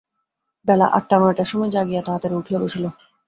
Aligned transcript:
বেলা 0.65 0.85
আটটা-নয়টার 0.97 1.49
সময় 1.51 1.71
জাগিয়া 1.71 2.01
তাড়াতড়ি 2.01 2.35
উঠিয়া 2.37 2.59
বসিল। 2.63 2.85